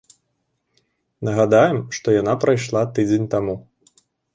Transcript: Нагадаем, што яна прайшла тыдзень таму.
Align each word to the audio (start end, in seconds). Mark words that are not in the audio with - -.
Нагадаем, 1.29 1.77
што 2.01 2.07
яна 2.21 2.33
прайшла 2.47 2.81
тыдзень 2.97 3.33
таму. 3.37 3.53